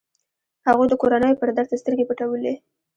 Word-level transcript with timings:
هغوی 0.67 0.87
د 0.89 0.93
کورنيو 1.01 1.39
پر 1.41 1.49
درد 1.57 1.71
سترګې 1.81 2.07
پټولې. 2.09 2.53